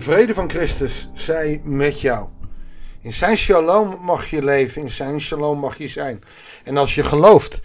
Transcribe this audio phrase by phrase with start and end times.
[0.00, 2.28] De vrede van Christus zij met jou.
[3.00, 6.22] In zijn shalom mag je leven, in zijn shalom mag je zijn.
[6.64, 7.60] En als je gelooft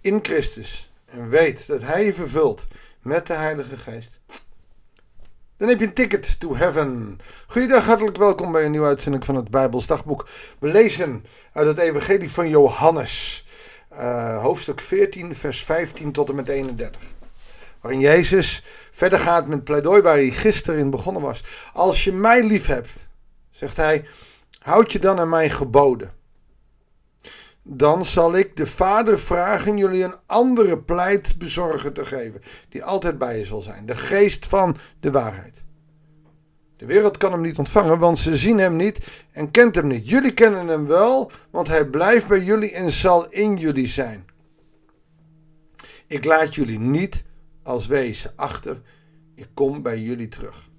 [0.00, 2.66] in Christus en weet dat hij je vervult
[3.02, 4.20] met de Heilige Geest,
[5.56, 7.18] dan heb je een ticket to heaven.
[7.46, 10.28] Goeiedag, hartelijk welkom bij een nieuwe uitzending van het Bijbels Dagboek.
[10.58, 13.44] We lezen uit het Evangelie van Johannes,
[13.92, 17.00] uh, hoofdstuk 14, vers 15 tot en met 31.
[17.82, 21.44] Waarin Jezus verder gaat met pleidooi waar hij gisteren in begonnen was.
[21.72, 23.06] Als je mij lief hebt,
[23.50, 24.04] zegt hij,
[24.58, 26.12] houd je dan aan mijn geboden.
[27.62, 33.38] Dan zal ik de Vader vragen jullie een andere pleitbezorger te geven, die altijd bij
[33.38, 33.86] je zal zijn.
[33.86, 35.62] De geest van de waarheid.
[36.76, 38.98] De wereld kan hem niet ontvangen, want ze zien hem niet
[39.32, 40.08] en kent hem niet.
[40.08, 44.24] Jullie kennen hem wel, want hij blijft bij jullie en zal in jullie zijn.
[46.06, 47.24] Ik laat jullie niet
[47.62, 48.80] als wezen achter.
[49.34, 50.70] Ik kom bij jullie terug.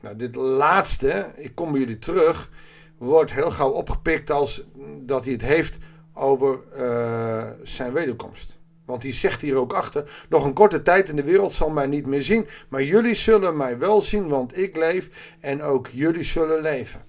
[0.00, 2.50] Nou, dit laatste, ik kom bij jullie terug,
[2.98, 4.64] wordt heel gauw opgepikt als
[5.00, 5.78] dat hij het heeft
[6.14, 8.58] over uh, zijn wederkomst.
[8.84, 11.86] Want hij zegt hier ook achter: Nog een korte tijd in de wereld zal mij
[11.86, 16.22] niet meer zien, maar jullie zullen mij wel zien, want ik leef en ook jullie
[16.22, 17.04] zullen leven.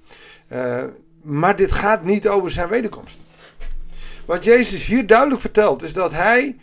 [0.52, 0.84] Uh,
[1.22, 3.20] maar dit gaat niet over zijn wederkomst.
[4.26, 6.58] Wat Jezus hier duidelijk vertelt, is dat hij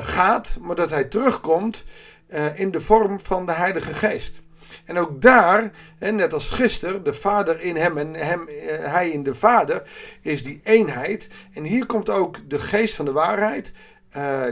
[0.00, 1.84] gaat, maar dat hij terugkomt
[2.28, 4.40] uh, in de vorm van de Heilige Geest.
[4.84, 9.22] En ook daar, net als gisteren, de Vader in hem en hem, uh, hij in
[9.22, 9.82] de Vader,
[10.20, 11.28] is die eenheid.
[11.52, 13.72] En hier komt ook de Geest van de waarheid,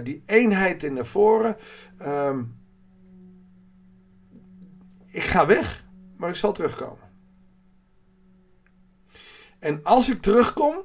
[0.03, 1.57] die eenheid in naar voren.
[2.03, 2.59] Um,
[5.07, 5.85] ik ga weg,
[6.17, 7.09] maar ik zal terugkomen.
[9.59, 10.83] En als ik terugkom,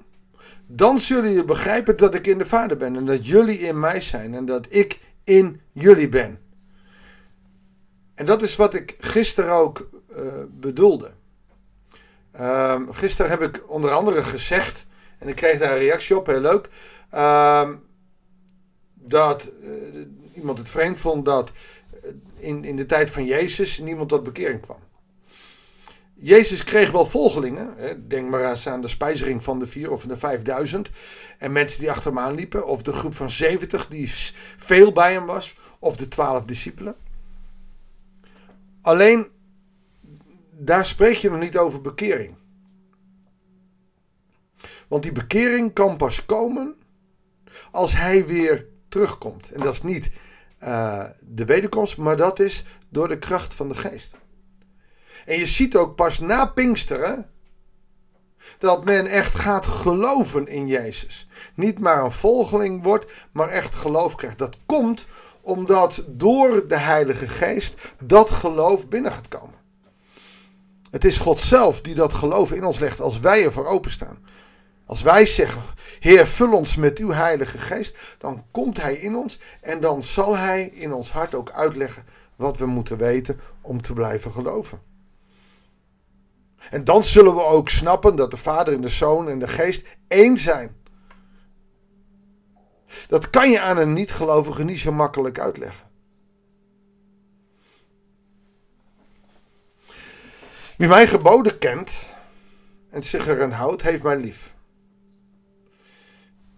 [0.68, 4.02] dan zullen jullie begrijpen dat ik in de Vader ben en dat jullie in mij
[4.02, 6.40] zijn en dat ik in jullie ben.
[8.16, 10.18] En dat is wat ik gisteren ook uh,
[10.50, 11.12] bedoelde.
[12.40, 14.86] Uh, gisteren heb ik onder andere gezegd,
[15.20, 16.70] en ik kreeg daar een reactie op, heel leuk,
[17.14, 17.70] uh,
[18.94, 19.72] dat uh,
[20.34, 21.52] iemand het vreemd vond dat
[22.38, 24.80] in, in de tijd van Jezus niemand tot bekering kwam.
[26.18, 27.76] Jezus kreeg wel volgelingen.
[28.08, 30.90] Denk maar eens aan de spijzering van de vier of de vijfduizend.
[31.38, 32.68] En mensen die achter hem aanliepen.
[32.68, 34.12] Of de groep van zeventig die
[34.58, 35.56] veel bij hem was.
[35.80, 36.96] Of de twaalf discipelen.
[38.81, 39.28] Alleen,
[40.52, 42.36] daar spreek je nog niet over bekering.
[44.88, 46.75] Want die bekering kan pas komen
[47.72, 49.52] als hij weer terugkomt.
[49.52, 50.12] En dat is niet
[50.64, 54.16] uh, de wederkomst, maar dat is door de kracht van de geest.
[55.25, 57.30] En je ziet ook pas na Pinksteren
[58.58, 61.28] dat men echt gaat geloven in Jezus.
[61.56, 64.38] Niet maar een volgeling wordt, maar echt geloof krijgt.
[64.38, 65.08] Dat komt
[65.41, 69.56] omdat door de Heilige Geest dat geloof binnen gaat komen.
[70.91, 74.18] Het is God zelf die dat geloof in ons legt als wij ervoor openstaan.
[74.86, 75.62] Als wij zeggen,
[76.00, 80.38] Heer, vul ons met uw Heilige Geest, dan komt Hij in ons en dan zal
[80.38, 82.06] Hij in ons hart ook uitleggen
[82.36, 84.80] wat we moeten weten om te blijven geloven.
[86.70, 89.98] En dan zullen we ook snappen dat de Vader en de Zoon en de Geest
[90.08, 90.76] één zijn.
[93.08, 95.86] Dat kan je aan een niet-gelovige niet zo makkelijk uitleggen.
[100.78, 102.14] Wie mijn geboden kent
[102.90, 104.56] en zich erin houdt, heeft mij lief.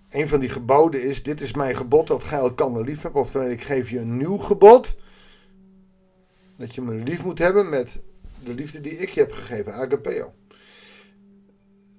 [0.09, 3.16] Een van die geboden is: Dit is mijn gebod dat gij elkander lief hebt.
[3.16, 4.97] Oftewel, ik geef je een nieuw gebod.
[6.57, 8.00] Dat je me lief moet hebben met
[8.47, 10.34] de liefde die ik je heb gegeven, agapeo.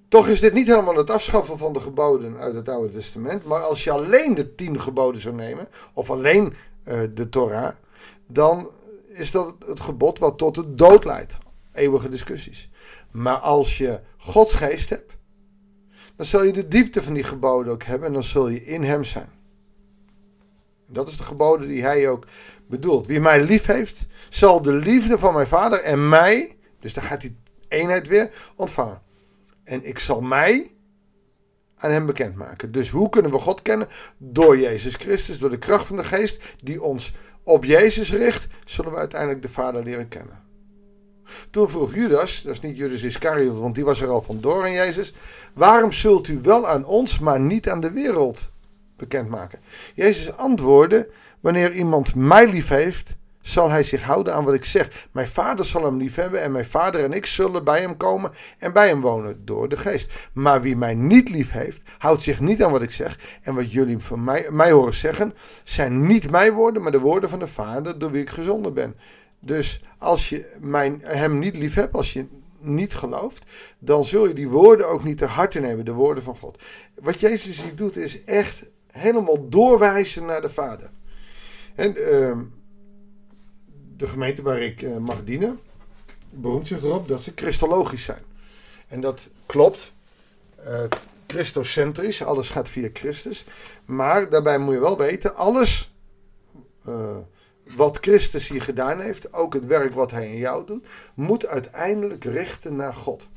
[0.07, 3.45] Toch is dit niet helemaal het afschaffen van de geboden uit het Oude Testament.
[3.45, 6.53] Maar als je alleen de tien geboden zou nemen, of alleen
[6.85, 7.73] uh, de Torah,
[8.27, 8.69] dan
[9.07, 11.37] is dat het gebod wat tot de dood leidt.
[11.73, 12.69] Eeuwige discussies.
[13.11, 15.17] Maar als je Gods geest hebt,
[16.15, 18.83] dan zul je de diepte van die geboden ook hebben en dan zul je in
[18.83, 19.29] hem zijn.
[20.91, 22.25] Dat is de geboden die hij ook
[22.67, 23.07] bedoelt.
[23.07, 27.21] Wie mij lief heeft, zal de liefde van mijn vader en mij, dus daar gaat
[27.21, 27.37] die
[27.67, 29.01] eenheid weer, ontvangen.
[29.63, 30.71] En ik zal mij
[31.77, 32.71] aan hem bekendmaken.
[32.71, 33.87] Dus hoe kunnen we God kennen?
[34.17, 37.13] Door Jezus Christus, door de kracht van de geest die ons
[37.43, 40.47] op Jezus richt, zullen we uiteindelijk de Vader leren kennen.
[41.49, 44.71] Toen vroeg Judas, dat is niet Judas Iscariot, want die was er al vandoor aan
[44.71, 45.13] Jezus,
[45.53, 48.51] waarom zult u wel aan ons, maar niet aan de wereld
[48.99, 49.59] bekendmaken?
[49.95, 51.09] Jezus antwoordde,
[51.39, 55.07] wanneer iemand mij lief heeft, zal hij zich houden aan wat ik zeg.
[55.11, 58.31] Mijn vader zal hem lief hebben en mijn vader en ik zullen bij hem komen
[58.57, 60.13] en bij hem wonen door de geest.
[60.33, 63.39] Maar wie mij niet lief heeft, houdt zich niet aan wat ik zeg.
[63.41, 67.29] En wat jullie van mij, mij horen zeggen, zijn niet mijn woorden, maar de woorden
[67.29, 68.95] van de vader door wie ik gezonden ben.
[69.39, 72.27] Dus als je mijn, hem niet lief hebt, als je
[72.59, 73.45] niet gelooft,
[73.79, 76.61] dan zul je die woorden ook niet ter harte nemen, de woorden van God.
[76.99, 80.89] Wat Jezus hier doet is echt helemaal doorwijzen naar de Vader.
[81.75, 82.37] En uh,
[83.97, 85.59] de gemeente waar ik uh, mag dienen,
[86.29, 88.23] beroemt zich erop dat ze christologisch zijn.
[88.87, 89.93] En dat klopt.
[90.67, 90.83] Uh,
[91.27, 93.45] Christocentrisch, alles gaat via Christus.
[93.85, 95.93] Maar daarbij moet je wel weten, alles
[96.87, 97.17] uh,
[97.75, 102.23] wat Christus hier gedaan heeft, ook het werk wat hij in jou doet, moet uiteindelijk
[102.23, 103.29] richten naar God.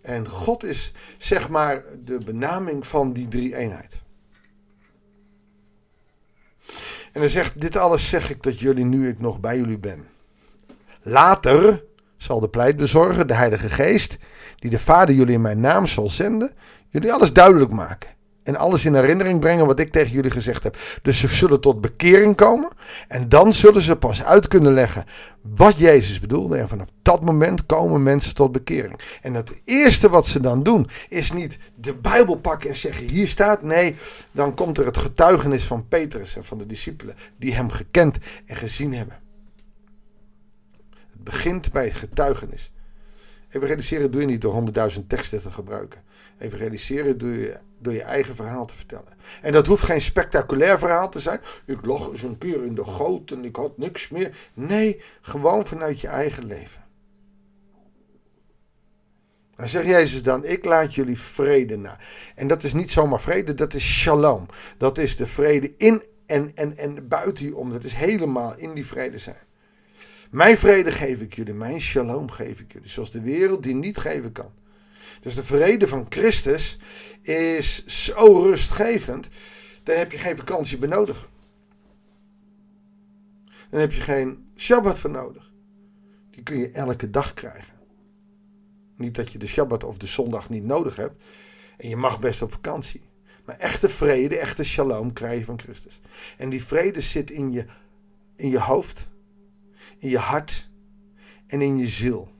[0.00, 4.00] En God is zeg maar de benaming van die drie eenheid.
[7.14, 10.06] En hij zegt, dit alles zeg ik tot jullie nu ik nog bij jullie ben.
[11.02, 11.84] Later
[12.16, 14.18] zal de pleitbezorger, de Heilige Geest,
[14.56, 16.52] die de Vader jullie in mijn naam zal zenden,
[16.88, 18.10] jullie alles duidelijk maken.
[18.44, 20.76] En alles in herinnering brengen wat ik tegen jullie gezegd heb.
[21.02, 22.68] Dus ze zullen tot bekering komen.
[23.08, 25.04] En dan zullen ze pas uit kunnen leggen
[25.40, 26.56] wat Jezus bedoelde.
[26.56, 29.00] En vanaf dat moment komen mensen tot bekering.
[29.22, 33.28] En het eerste wat ze dan doen is niet de Bijbel pakken en zeggen hier
[33.28, 33.62] staat.
[33.62, 33.96] Nee,
[34.32, 38.56] dan komt er het getuigenis van Petrus en van de discipelen die hem gekend en
[38.56, 39.20] gezien hebben.
[41.10, 42.72] Het begint bij het getuigenis.
[43.54, 46.02] Evangeliseren doe je niet door honderdduizend teksten te gebruiken.
[46.38, 49.16] Evangeliseren doe je door je eigen verhaal te vertellen.
[49.42, 51.40] En dat hoeft geen spectaculair verhaal te zijn.
[51.66, 54.50] Ik lag eens een keer in de goot en ik had niks meer.
[54.54, 56.82] Nee, gewoon vanuit je eigen leven.
[59.54, 61.98] Dan zegt Jezus dan, ik laat jullie vrede na.
[62.34, 64.46] En dat is niet zomaar vrede, dat is shalom.
[64.78, 67.70] Dat is de vrede in en, en, en buiten je om.
[67.70, 69.42] Dat is helemaal in die vrede zijn.
[70.34, 72.88] Mijn vrede geef ik jullie, mijn shalom geef ik jullie.
[72.88, 74.50] Zoals de wereld die niet geven kan.
[75.20, 76.78] Dus de vrede van Christus
[77.22, 79.28] is zo rustgevend.
[79.82, 81.28] Dan heb je geen vakantie meer nodig.
[83.70, 85.52] Dan heb je geen Shabbat voor nodig.
[86.30, 87.74] Die kun je elke dag krijgen.
[88.96, 91.22] Niet dat je de Shabbat of de zondag niet nodig hebt.
[91.76, 93.02] En je mag best op vakantie.
[93.44, 96.00] Maar echte vrede, echte shalom krijg je van Christus.
[96.38, 97.66] En die vrede zit in je,
[98.36, 99.12] in je hoofd,
[99.98, 100.70] in je hart
[101.46, 102.32] en in je ziel.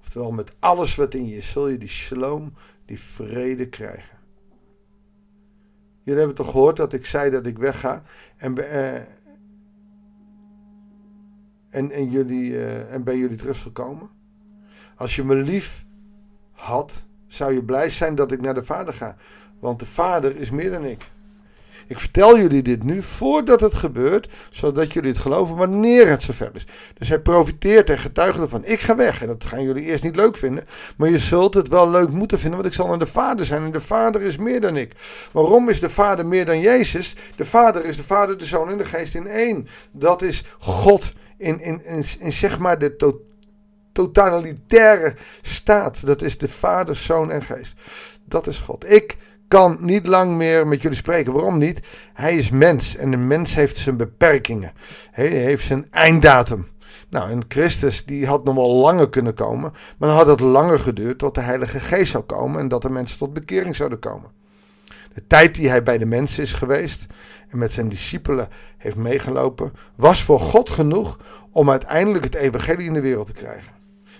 [0.00, 2.52] Oftewel, met alles wat in je is, zul je die shalom,
[2.84, 4.18] die vrede krijgen.
[6.02, 8.02] Jullie hebben toch gehoord dat ik zei dat ik wegga
[8.36, 8.94] en, uh,
[11.70, 14.10] en, jullie, uh, en bij jullie teruggekomen?
[14.96, 15.84] Als je me lief
[16.52, 19.16] had, zou je blij zijn dat ik naar de Vader ga.
[19.60, 21.10] Want de Vader is meer dan ik.
[21.86, 26.50] Ik vertel jullie dit nu voordat het gebeurt, zodat jullie het geloven wanneer het zover
[26.54, 26.66] is.
[26.98, 28.64] Dus hij profiteert en getuigt ervan.
[28.64, 29.20] Ik ga weg.
[29.20, 30.64] En dat gaan jullie eerst niet leuk vinden.
[30.96, 33.64] Maar je zult het wel leuk moeten vinden, want ik zal naar de Vader zijn.
[33.64, 34.92] En de Vader is meer dan ik.
[35.32, 37.16] Waarom is de Vader meer dan Jezus?
[37.36, 39.68] De Vader is de Vader, de Zoon en de Geest in één.
[39.92, 41.84] Dat is God in, in,
[42.18, 43.26] in, zeg maar de to
[43.92, 46.06] totalitaire staat.
[46.06, 47.74] Dat is de Vader, Zoon en Geest.
[48.24, 48.90] Dat is God.
[48.90, 49.16] Ik
[49.52, 51.32] kan niet lang meer met jullie spreken.
[51.32, 51.80] Waarom niet?
[52.12, 54.72] Hij is mens en de mens heeft zijn beperkingen.
[55.10, 56.68] Hij heeft zijn einddatum.
[57.10, 60.78] Nou, en Christus die had nog wel langer kunnen komen, maar dan had het langer
[60.78, 64.30] geduurd tot de Heilige Geest zou komen en dat de mensen tot bekering zouden komen.
[65.14, 67.06] De tijd die hij bij de mensen is geweest
[67.48, 68.48] en met zijn discipelen
[68.78, 71.18] heeft meegelopen, was voor God genoeg
[71.50, 73.72] om uiteindelijk het evangelie in de wereld te krijgen.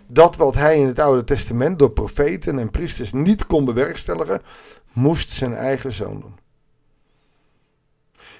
[0.07, 4.43] Dat wat hij in het Oude Testament door profeten en priesters niet kon bewerkstelligen,
[4.93, 6.41] moest zijn eigen zoon doen.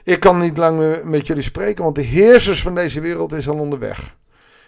[0.05, 3.59] Ik kan niet lang met jullie spreken, want de heersers van deze wereld is al
[3.59, 4.17] onderweg.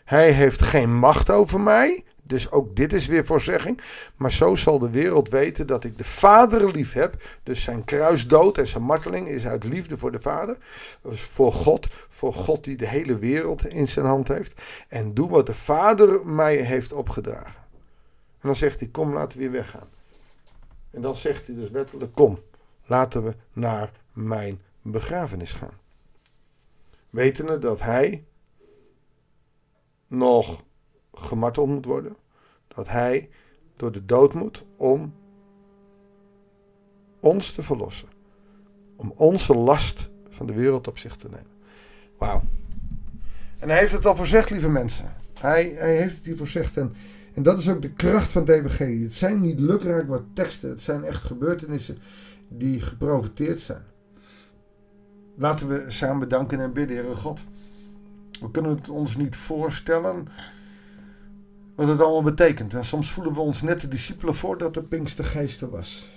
[0.04, 3.80] Hij heeft geen macht over mij, dus ook dit is weer voorzegging.
[4.16, 7.22] Maar zo zal de wereld weten dat ik de Vader lief heb.
[7.42, 10.56] Dus zijn kruisdood en zijn marteling is uit liefde voor de Vader.
[11.02, 14.60] Dus voor God, voor God die de hele wereld in zijn hand heeft.
[14.88, 17.62] En doe wat de Vader mij heeft opgedragen.
[18.40, 19.88] En dan zegt hij, kom laten we weer weggaan.
[20.94, 22.38] En dan zegt hij dus letterlijk: Kom,
[22.84, 25.78] laten we naar mijn begrafenis gaan.
[27.10, 28.24] Wetende dat hij
[30.06, 30.62] nog
[31.12, 32.16] gemarteld moet worden,
[32.68, 33.30] dat hij
[33.76, 35.14] door de dood moet om
[37.20, 38.08] ons te verlossen,
[38.96, 41.52] om onze last van de wereld op zich te nemen.
[42.18, 42.42] Wauw.
[43.58, 45.14] En hij heeft het al voorzegd, lieve mensen.
[45.32, 46.76] Hij, hij heeft het hier voorzegd.
[46.76, 46.94] En
[47.34, 49.02] en dat is ook de kracht van evangelie.
[49.02, 50.68] Het zijn niet lukraak maar teksten.
[50.68, 51.96] Het zijn echt gebeurtenissen
[52.48, 53.82] die geprofiteerd zijn.
[55.36, 57.40] Laten we samen bedanken en bidden, Heere God.
[58.40, 60.26] We kunnen het ons niet voorstellen
[61.74, 62.74] wat het allemaal betekent.
[62.74, 66.12] En soms voelen we ons net de discipelen voordat de Pinkstergeest was.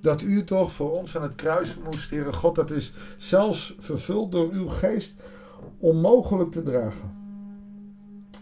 [0.00, 4.32] Dat u toch voor ons aan het kruis moest, Heere God, dat is zelfs vervuld
[4.32, 5.14] door uw geest
[5.78, 7.25] onmogelijk te dragen.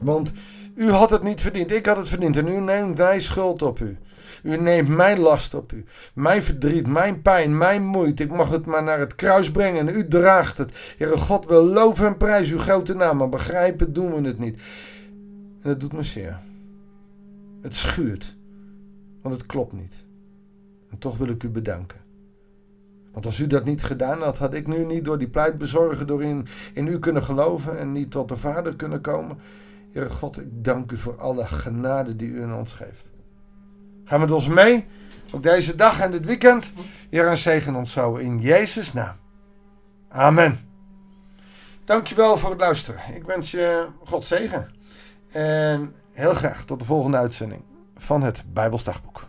[0.01, 0.33] Want
[0.75, 3.81] u had het niet verdiend, ik had het verdiend en u neemt mijn schuld op
[3.81, 3.99] u.
[4.43, 5.85] U neemt mijn last op u.
[6.15, 8.23] Mijn verdriet, mijn pijn, mijn moeite.
[8.23, 10.95] Ik mag het maar naar het kruis brengen en u draagt het.
[10.97, 14.63] Heere God, we loven en prijs uw grote naam, maar begrijpen doen we het niet.
[15.63, 16.39] En het doet me zeer.
[17.63, 18.37] Het schuurt,
[19.23, 20.05] want het klopt niet.
[20.91, 21.99] En toch wil ik u bedanken.
[23.13, 26.23] Want als u dat niet gedaan had, had ik nu niet door die pleitbezorger door
[26.23, 29.39] in, in u kunnen geloven en niet tot de Vader kunnen komen.
[29.95, 33.11] Heere God, ik dank u voor alle genade die u in ons geeft.
[34.05, 34.87] Ga met ons mee,
[35.31, 36.73] ook deze dag en dit weekend.
[37.11, 39.17] Heer en zegen ons zo in Jezus' naam.
[40.09, 40.61] Amen.
[41.85, 43.01] Dankjewel voor het luisteren.
[43.15, 44.71] Ik wens je God zegen.
[45.31, 47.65] En heel graag tot de volgende uitzending
[47.97, 49.29] van het Bijbelsdagboek.